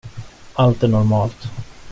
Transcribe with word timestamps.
Allt 0.55 0.83
är 0.83 0.87
normalt. 0.87 1.37